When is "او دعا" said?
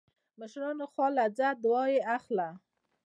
1.53-1.83